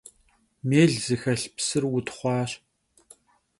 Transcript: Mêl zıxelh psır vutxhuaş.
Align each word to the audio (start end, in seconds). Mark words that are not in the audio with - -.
Mêl 0.67 0.91
zıxelh 1.05 1.47
psır 1.55 1.83
vutxhuaş. 1.91 2.51